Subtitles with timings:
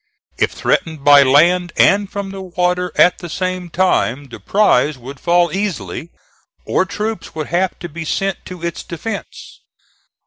[0.39, 5.19] If threatened by land and from the water at the same time the prize would
[5.19, 6.09] fall easily,
[6.65, 9.61] or troops would have to be sent to its defence.